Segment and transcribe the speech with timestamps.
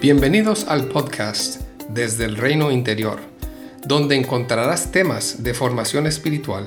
[0.00, 3.18] Bienvenidos al podcast Desde el Reino Interior,
[3.84, 6.66] donde encontrarás temas de formación espiritual,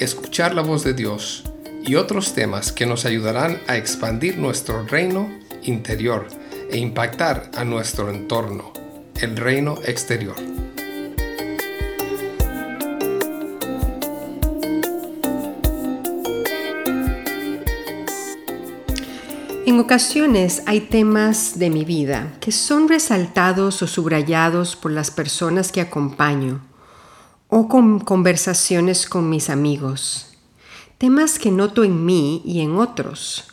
[0.00, 1.44] escuchar la voz de Dios
[1.86, 5.30] y otros temas que nos ayudarán a expandir nuestro reino
[5.62, 6.26] interior
[6.68, 8.72] e impactar a nuestro entorno,
[9.20, 10.63] el reino exterior.
[19.66, 25.72] En ocasiones hay temas de mi vida que son resaltados o subrayados por las personas
[25.72, 26.60] que acompaño
[27.48, 30.34] o con conversaciones con mis amigos.
[30.98, 33.44] Temas que noto en mí y en otros.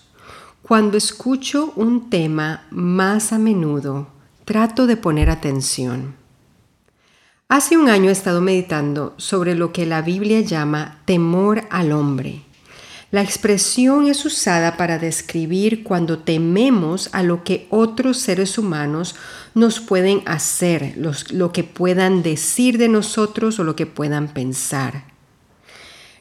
[0.63, 4.07] Cuando escucho un tema más a menudo,
[4.43, 6.15] trato de poner atención.
[7.47, 12.50] Hace un año he estado meditando sobre lo que la Biblia llama temor al hombre
[13.11, 19.15] la expresión es usada para describir cuando tememos a lo que otros seres humanos
[19.53, 25.03] nos pueden hacer, lo que puedan decir de nosotros o lo que puedan pensar.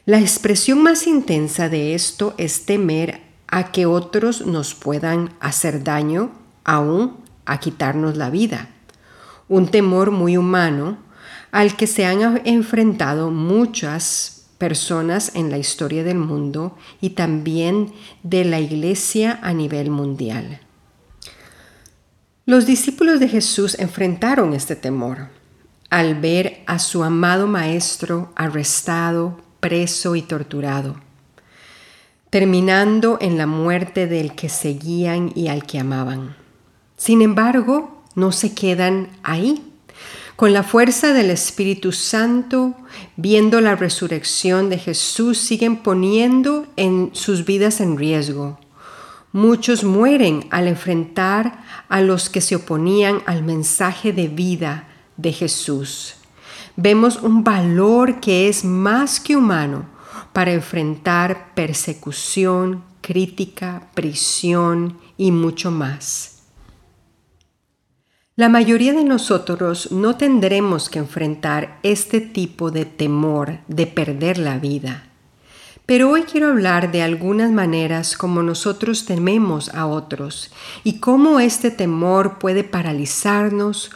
[0.05, 6.31] La expresión más intensa de esto es temer a que otros nos puedan hacer daño,
[6.65, 8.67] aún a quitarnos la vida.
[9.47, 10.97] Un temor muy humano
[11.51, 18.45] al que se han enfrentado muchas personas en la historia del mundo y también de
[18.45, 20.59] la iglesia a nivel mundial.
[22.45, 25.29] Los discípulos de Jesús enfrentaron este temor
[25.89, 30.97] al ver a su amado Maestro arrestado, preso y torturado,
[32.29, 36.35] terminando en la muerte del que seguían y al que amaban.
[36.97, 39.70] Sin embargo, no se quedan ahí
[40.41, 42.73] con la fuerza del Espíritu Santo,
[43.15, 48.59] viendo la resurrección de Jesús, siguen poniendo en sus vidas en riesgo.
[49.33, 56.15] Muchos mueren al enfrentar a los que se oponían al mensaje de vida de Jesús.
[56.75, 59.85] Vemos un valor que es más que humano
[60.33, 66.30] para enfrentar persecución, crítica, prisión y mucho más.
[68.41, 74.57] La mayoría de nosotros no tendremos que enfrentar este tipo de temor de perder la
[74.57, 75.03] vida.
[75.85, 80.51] Pero hoy quiero hablar de algunas maneras como nosotros tememos a otros
[80.83, 83.91] y cómo este temor puede paralizarnos,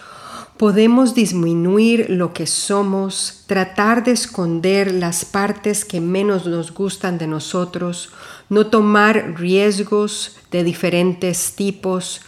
[0.58, 7.26] podemos disminuir lo que somos, tratar de esconder las partes que menos nos gustan de
[7.26, 8.12] nosotros,
[8.50, 12.22] no tomar riesgos de diferentes tipos,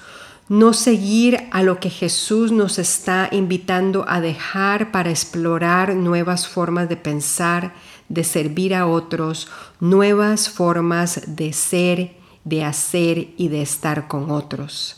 [0.50, 6.88] no seguir a lo que Jesús nos está invitando a dejar para explorar nuevas formas
[6.88, 7.74] de pensar,
[8.08, 9.50] de servir a otros,
[9.80, 12.16] nuevas formas de ser,
[12.46, 14.96] de hacer y de estar con otros.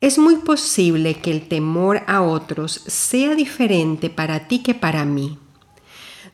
[0.00, 5.38] Es muy posible que el temor a otros sea diferente para ti que para mí.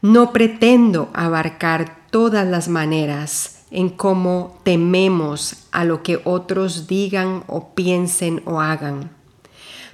[0.00, 7.74] No pretendo abarcar todas las maneras en cómo tememos a lo que otros digan o
[7.74, 9.10] piensen o hagan.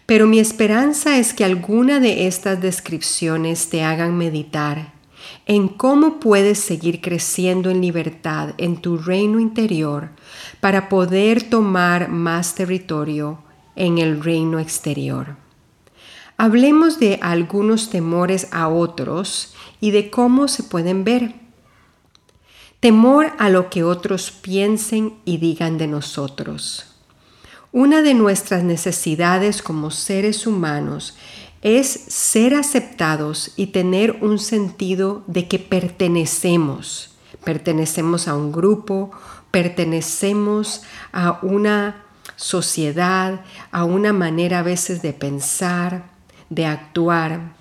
[0.07, 4.95] Pero mi esperanza es que alguna de estas descripciones te hagan meditar
[5.47, 10.11] en cómo puedes seguir creciendo en libertad en tu reino interior
[10.61, 13.41] para poder tomar más territorio
[13.75, 15.37] en el reino exterior.
[16.37, 21.46] Hablemos de algunos temores a otros y de cómo se pueden ver
[22.81, 26.87] temor a lo que otros piensen y digan de nosotros.
[27.73, 31.17] Una de nuestras necesidades como seres humanos
[31.63, 37.17] es ser aceptados y tener un sentido de que pertenecemos.
[37.45, 39.11] Pertenecemos a un grupo,
[39.51, 40.83] pertenecemos
[41.13, 42.05] a una
[42.37, 46.11] sociedad, a una manera a veces de pensar,
[46.51, 47.55] de actuar.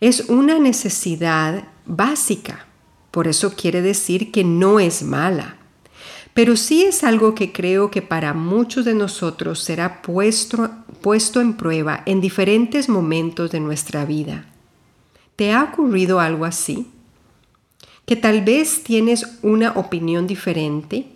[0.00, 2.66] Es una necesidad básica
[3.14, 5.56] por eso quiere decir que no es mala.
[6.34, 10.68] Pero sí es algo que creo que para muchos de nosotros será puesto,
[11.00, 14.46] puesto en prueba en diferentes momentos de nuestra vida.
[15.36, 16.88] ¿Te ha ocurrido algo así?
[18.04, 21.06] Que tal vez tienes una opinión diferente,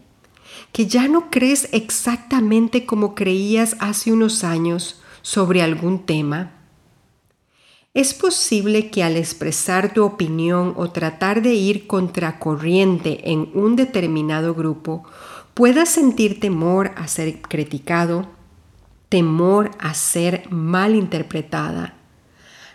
[0.70, 6.57] que ya no crees exactamente como creías hace unos años sobre algún tema
[7.94, 14.54] es posible que al expresar tu opinión o tratar de ir contracorriente en un determinado
[14.54, 15.04] grupo,
[15.54, 18.26] puedas sentir temor a ser criticado,
[19.08, 21.94] temor a ser mal interpretada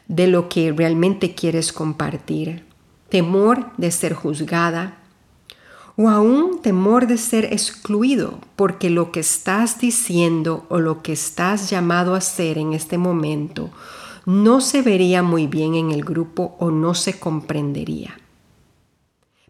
[0.08, 2.66] de lo que realmente quieres compartir,
[3.10, 4.98] temor de ser juzgada,
[5.96, 11.70] o aún temor de ser excluido porque lo que estás diciendo o lo que estás
[11.70, 13.72] llamado a hacer en este momento
[14.26, 18.18] no se vería muy bien en el grupo o no se comprendería.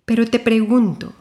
[0.05, 1.13] Pero te pregunto,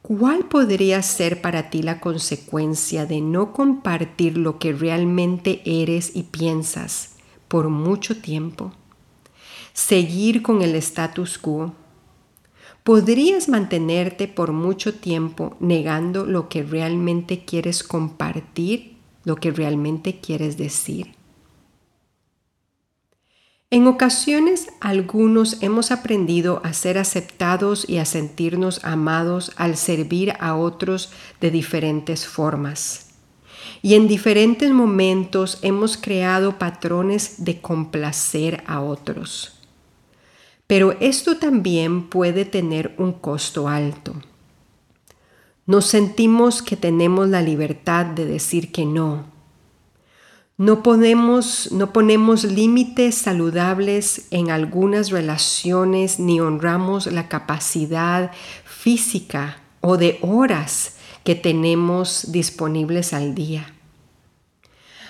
[0.00, 6.22] ¿cuál podría ser para ti la consecuencia de no compartir lo que realmente eres y
[6.24, 7.16] piensas
[7.48, 8.72] por mucho tiempo?
[9.72, 11.74] Seguir con el status quo
[12.84, 20.56] podrías mantenerte por mucho tiempo negando lo que realmente quieres compartir, lo que realmente quieres
[20.56, 21.17] decir.
[23.70, 30.56] En ocasiones algunos hemos aprendido a ser aceptados y a sentirnos amados al servir a
[30.56, 31.12] otros
[31.42, 33.10] de diferentes formas.
[33.82, 39.60] Y en diferentes momentos hemos creado patrones de complacer a otros.
[40.66, 44.14] Pero esto también puede tener un costo alto.
[45.66, 49.37] Nos sentimos que tenemos la libertad de decir que no.
[50.58, 58.32] No, podemos, no ponemos límites saludables en algunas relaciones ni honramos la capacidad
[58.64, 63.72] física o de horas que tenemos disponibles al día.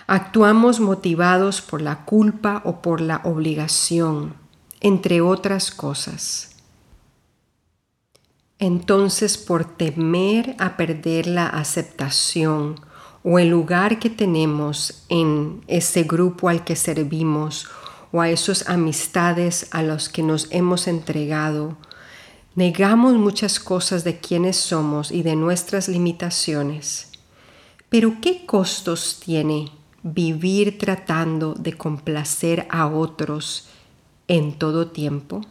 [0.07, 4.35] Actuamos motivados por la culpa o por la obligación
[4.81, 6.57] entre otras cosas.
[8.59, 12.81] Entonces, por temer a perder la aceptación
[13.23, 17.69] o el lugar que tenemos en ese grupo al que servimos
[18.13, 21.77] o a esas amistades a los que nos hemos entregado,
[22.55, 27.11] negamos muchas cosas de quienes somos y de nuestras limitaciones.
[27.89, 29.71] Pero ¿qué costos tiene
[30.03, 33.69] vivir tratando de complacer a otros
[34.27, 35.43] en todo tiempo?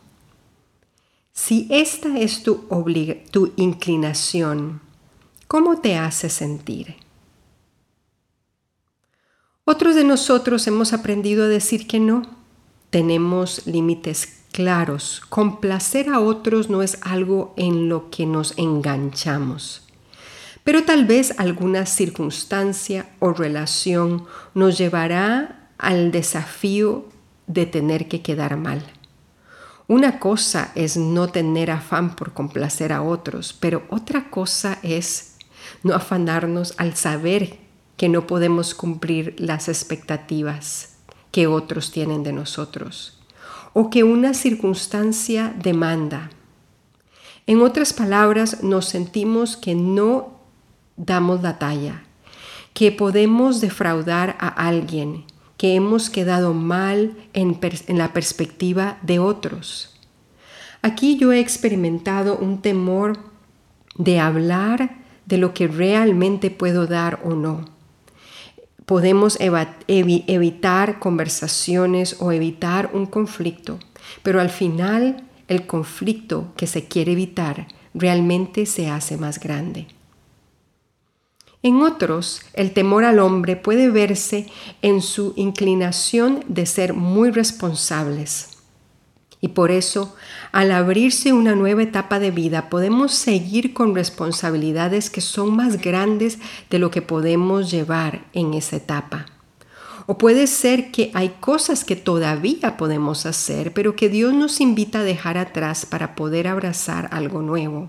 [1.34, 2.68] Si esta es tu,
[3.32, 4.82] tu inclinación,
[5.48, 7.07] ¿cómo te hace sentir?
[9.70, 12.22] Otros de nosotros hemos aprendido a decir que no.
[12.90, 15.22] Tenemos límites claros.
[15.28, 19.86] Complacer a otros no es algo en lo que nos enganchamos.
[20.64, 27.04] Pero tal vez alguna circunstancia o relación nos llevará al desafío
[27.48, 28.86] de tener que quedar mal.
[29.88, 35.36] Una cosa es no tener afán por complacer a otros, pero otra cosa es
[35.84, 37.67] no afanarnos al saber
[37.98, 40.98] que no podemos cumplir las expectativas
[41.32, 43.20] que otros tienen de nosotros
[43.74, 46.32] o que una circunstancia demanda.
[47.46, 50.40] En otras palabras, nos sentimos que no
[50.96, 52.04] damos la talla,
[52.74, 55.26] que podemos defraudar a alguien
[55.58, 57.60] que hemos quedado mal en,
[57.98, 59.96] la perspectiva de otros.
[60.82, 63.18] Aquí yo he experimentado un temor
[63.96, 67.77] de hablar de lo que realmente puedo dar o no.
[68.88, 73.80] Podemos evitar conversaciones o evitar un conflicto,
[74.24, 79.88] pero al final el conflicto que se quiere evitar realmente se hace más grande.
[81.64, 84.48] En otros, el temor al hombre puede verse
[84.82, 88.57] en su inclinación de ser muy responsables.
[89.48, 90.14] Y por eso,
[90.52, 96.38] al abrirse una nueva etapa de vida, podemos seguir con responsabilidades que son más grandes
[96.70, 99.26] de lo que podemos llevar en esa etapa.
[100.06, 105.00] O puede ser que hay cosas que todavía podemos hacer, pero que Dios nos invita
[105.00, 107.88] a dejar atrás para poder abrazar algo nuevo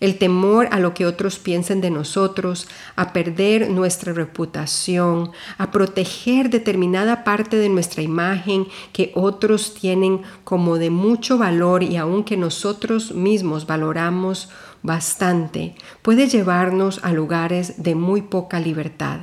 [0.00, 6.50] el temor a lo que otros piensen de nosotros, a perder nuestra reputación, a proteger
[6.50, 13.12] determinada parte de nuestra imagen que otros tienen como de mucho valor y aunque nosotros
[13.12, 14.48] mismos valoramos
[14.82, 19.20] bastante, puede llevarnos a lugares de muy poca libertad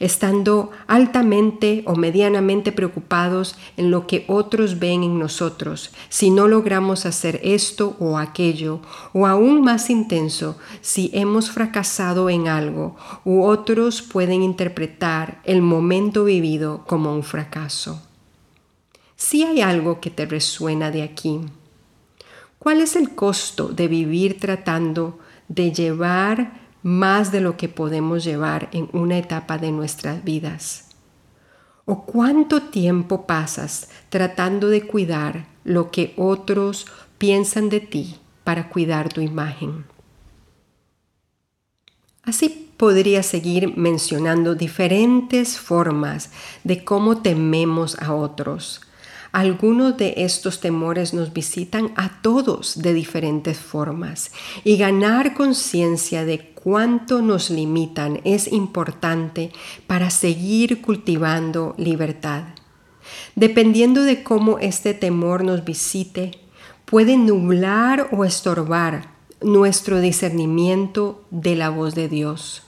[0.00, 7.06] estando altamente o medianamente preocupados en lo que otros ven en nosotros, si no logramos
[7.06, 8.80] hacer esto o aquello,
[9.12, 16.24] o aún más intenso, si hemos fracasado en algo, u otros pueden interpretar el momento
[16.24, 18.02] vivido como un fracaso.
[19.16, 21.40] Si hay algo que te resuena de aquí,
[22.58, 28.68] ¿cuál es el costo de vivir tratando de llevar más de lo que podemos llevar
[28.72, 30.88] en una etapa de nuestras vidas?
[31.84, 36.86] ¿O cuánto tiempo pasas tratando de cuidar lo que otros
[37.18, 39.84] piensan de ti para cuidar tu imagen?
[42.22, 46.30] Así podría seguir mencionando diferentes formas
[46.62, 48.80] de cómo tememos a otros,
[49.32, 54.30] Algunos de estos temores nos visitan a todos de diferentes formas
[54.62, 59.50] y ganar conciencia de cuánto nos limitan es importante
[59.86, 62.42] para seguir cultivando libertad.
[63.34, 66.32] Dependiendo de cómo este temor nos visite,
[66.84, 72.64] puede nublar o estorbar nuestro discernimiento de la voz de Dios.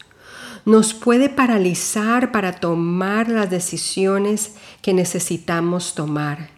[0.65, 6.54] Nos puede paralizar para tomar las decisiones que necesitamos tomar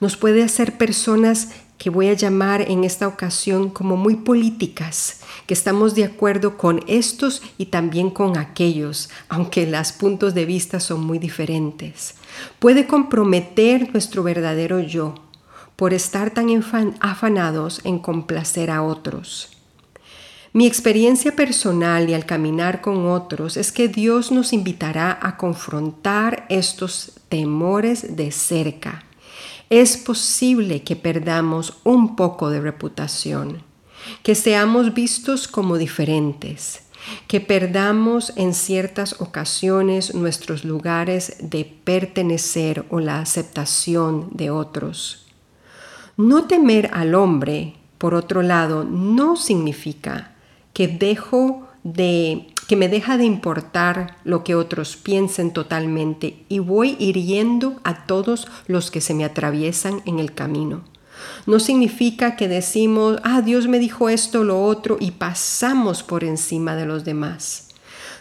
[0.00, 1.48] nos puede hacer personas
[1.80, 6.84] que voy a llamar en esta ocasión como muy políticas, que estamos de acuerdo con
[6.86, 12.16] estos y también con aquellos, aunque los puntos de vista son muy diferentes.
[12.58, 15.14] Puede comprometer nuestro verdadero yo
[15.74, 16.50] por estar tan
[17.00, 19.56] afanados en complacer a otros.
[20.52, 26.44] Mi experiencia personal y al caminar con otros es que Dios nos invitará a confrontar
[26.50, 29.04] estos temores de cerca
[29.70, 33.62] es posible que perdamos un poco de reputación,
[34.24, 36.82] que seamos vistos como diferentes,
[37.28, 45.26] que perdamos en ciertas ocasiones nuestros lugares de pertenecer o la aceptación de otros.
[46.16, 50.34] No temer al hombre, por otro lado, no significa
[50.72, 56.94] que dejo de que me deja de importar lo que otros piensen totalmente y voy
[57.00, 60.84] hiriendo a todos los que se me atraviesan en el camino.
[61.46, 66.76] No significa que decimos, ah, Dios me dijo esto, lo otro, y pasamos por encima
[66.76, 67.70] de los demás.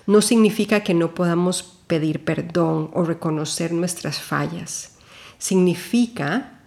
[0.07, 4.97] No significa que no podamos pedir perdón o reconocer nuestras fallas.
[5.37, 6.58] Significa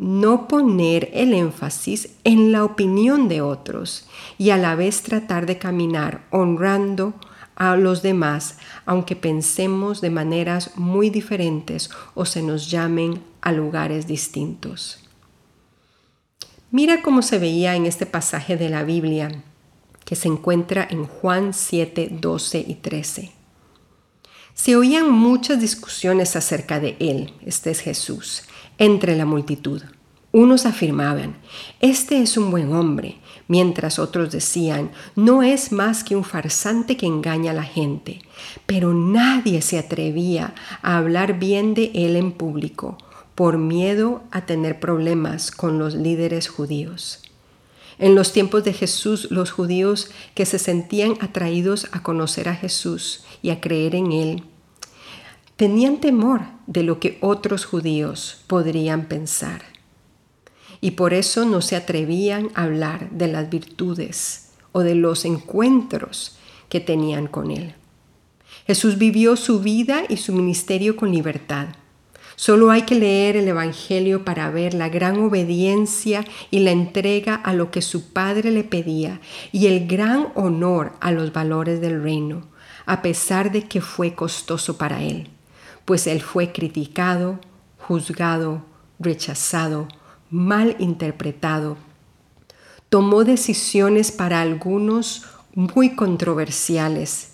[0.00, 5.58] no poner el énfasis en la opinión de otros y a la vez tratar de
[5.58, 7.12] caminar honrando
[7.54, 14.06] a los demás, aunque pensemos de maneras muy diferentes o se nos llamen a lugares
[14.06, 15.06] distintos.
[16.70, 19.44] Mira cómo se veía en este pasaje de la Biblia
[20.06, 23.32] que se encuentra en Juan 7, 12 y 13.
[24.54, 28.44] Se oían muchas discusiones acerca de él, este es Jesús,
[28.80, 29.82] entre la multitud.
[30.32, 31.36] Unos afirmaban,
[31.80, 37.06] este es un buen hombre, mientras otros decían, no es más que un farsante que
[37.06, 38.20] engaña a la gente.
[38.64, 42.96] Pero nadie se atrevía a hablar bien de él en público,
[43.34, 47.22] por miedo a tener problemas con los líderes judíos.
[47.98, 53.24] En los tiempos de Jesús, los judíos que se sentían atraídos a conocer a Jesús
[53.42, 54.44] y a creer en Él,
[55.60, 59.60] tenían temor de lo que otros judíos podrían pensar.
[60.80, 66.38] Y por eso no se atrevían a hablar de las virtudes o de los encuentros
[66.70, 67.74] que tenían con Él.
[68.66, 71.66] Jesús vivió su vida y su ministerio con libertad.
[72.36, 77.52] Solo hay que leer el Evangelio para ver la gran obediencia y la entrega a
[77.52, 79.20] lo que su Padre le pedía
[79.52, 82.48] y el gran honor a los valores del reino,
[82.86, 85.28] a pesar de que fue costoso para él
[85.90, 87.40] pues él fue criticado,
[87.76, 88.62] juzgado,
[89.00, 89.88] rechazado,
[90.30, 91.76] mal interpretado.
[92.88, 97.32] Tomó decisiones para algunos muy controversiales.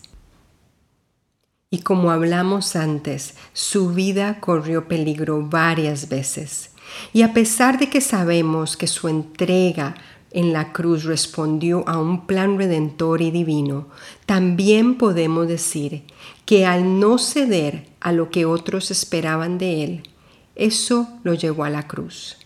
[1.68, 6.70] Y como hablamos antes, su vida corrió peligro varias veces.
[7.12, 9.96] Y a pesar de que sabemos que su entrega
[10.30, 13.88] en la cruz respondió a un plan redentor y divino,
[14.24, 16.04] también podemos decir
[16.46, 20.02] que al no ceder a lo que otros esperaban de él,
[20.54, 22.36] eso lo llevó a la cruz.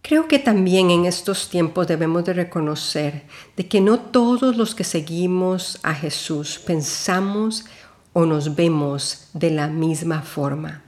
[0.00, 3.24] Creo que también en estos tiempos debemos de reconocer
[3.56, 7.66] de que no todos los que seguimos a Jesús pensamos
[8.14, 10.82] o nos vemos de la misma forma.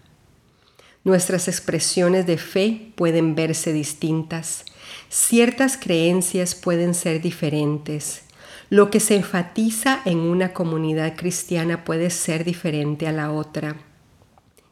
[1.05, 4.64] Nuestras expresiones de fe pueden verse distintas
[5.09, 8.23] Ciertas creencias pueden ser diferentes.
[8.68, 13.76] Lo que se enfatiza en una comunidad cristiana puede ser diferente a la otra.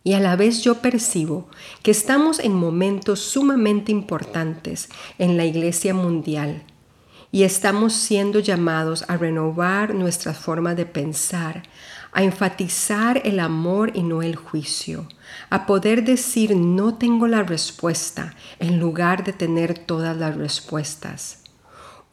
[0.03, 1.49] Y a la vez yo percibo
[1.83, 6.65] que estamos en momentos sumamente importantes en la Iglesia Mundial
[7.31, 11.63] y estamos siendo llamados a renovar nuestra forma de pensar,
[12.13, 15.07] a enfatizar el amor y no el juicio,
[15.51, 21.44] a poder decir no tengo la respuesta en lugar de tener todas las respuestas.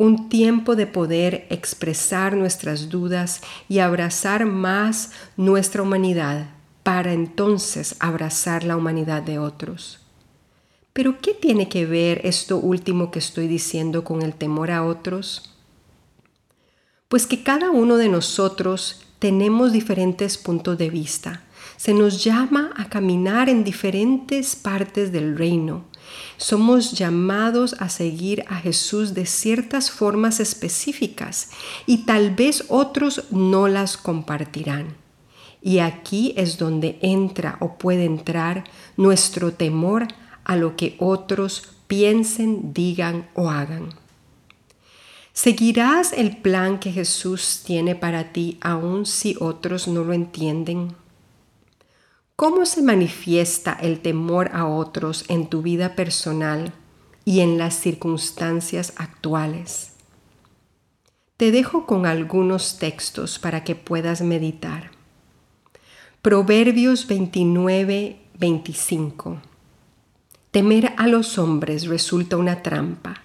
[0.01, 3.39] Un tiempo de poder expresar nuestras dudas
[3.70, 6.48] y abrazar más nuestra humanidad
[6.81, 10.00] para entonces abrazar la humanidad de otros.
[10.91, 15.53] Pero ¿qué tiene que ver esto último que estoy diciendo con el temor a otros?
[17.08, 21.43] Pues que cada uno de nosotros tenemos diferentes puntos de vista
[21.77, 25.90] Se nos llama a caminar en diferentes partes del reino.
[26.38, 31.50] Somos llamados a seguir a Jesús de ciertas formas específicas
[31.86, 34.96] y tal vez otros no las compartirán.
[35.62, 38.63] Y aquí es donde entra o puede entrar
[38.98, 40.08] nuestro temor
[40.44, 43.94] a lo que otros piensen, digan o hagan.
[45.34, 50.96] ¿Seguirás el plan que Jesús tiene para ti aun si otros no lo entienden?
[52.41, 56.74] ¿Cómo se manifiesta el temor a otros en tu vida personal
[57.24, 59.91] y en las circunstancias actuales?
[61.38, 64.89] Te dejo con algunos textos para que puedas meditar.
[66.24, 69.39] Proverbios 29, 25.
[70.50, 73.21] Temer a los hombres resulta una trampa,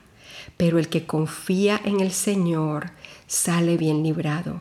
[0.59, 2.91] pero el que confía en el Señor
[3.27, 4.61] sale bien librado.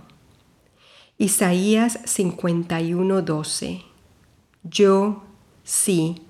[1.18, 3.95] Isaías 51, 12.
[4.70, 5.24] Yo,
[5.64, 6.24] sí,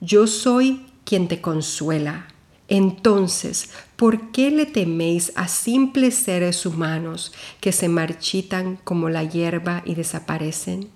[0.00, 2.28] yo soy quien te consuela.
[2.68, 9.82] Entonces, ¿por qué le teméis a simples seres humanos que se marchitan como la hierba
[9.84, 10.88] y desaparecen?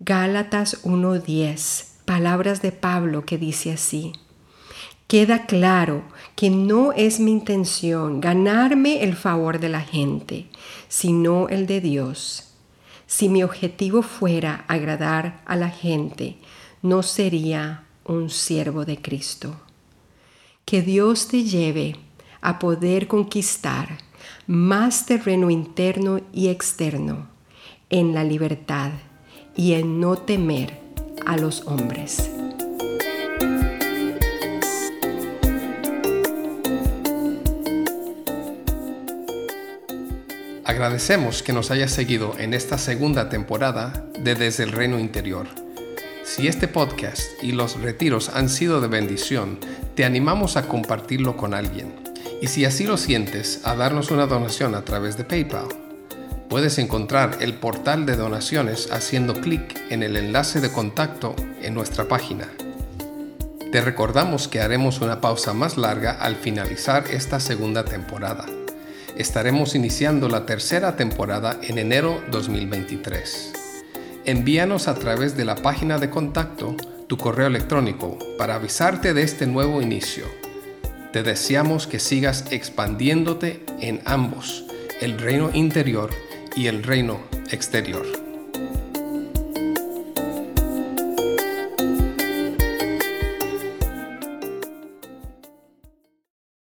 [0.00, 4.14] Gálatas 1:10, palabras de Pablo que dice así.
[5.06, 6.02] Queda claro
[6.34, 10.48] que no es mi intención ganarme el favor de la gente,
[10.88, 12.53] sino el de Dios
[13.06, 16.38] si mi objetivo fuera agradar a la gente,
[16.82, 19.56] no sería un siervo de Cristo.
[20.64, 21.96] Que Dios te lleve
[22.40, 23.98] a poder conquistar
[24.46, 27.28] más terreno interno y externo
[27.90, 28.90] en la libertad
[29.56, 30.80] y en no temer
[31.24, 32.33] a los hombres.
[40.74, 45.46] Agradecemos que nos hayas seguido en esta segunda temporada de Desde el Reino Interior.
[46.24, 49.60] Si este podcast y los retiros han sido de bendición,
[49.94, 51.94] te animamos a compartirlo con alguien.
[52.42, 55.68] Y si así lo sientes, a darnos una donación a través de PayPal.
[56.50, 62.08] Puedes encontrar el portal de donaciones haciendo clic en el enlace de contacto en nuestra
[62.08, 62.48] página.
[63.70, 68.44] Te recordamos que haremos una pausa más larga al finalizar esta segunda temporada
[69.16, 73.52] estaremos iniciando la tercera temporada en enero 2023.
[74.24, 79.46] Envíanos a través de la página de contacto tu correo electrónico para avisarte de este
[79.46, 80.24] nuevo inicio.
[81.12, 84.64] Te deseamos que sigas expandiéndote en ambos,
[85.00, 86.10] el reino interior
[86.56, 88.23] y el reino exterior.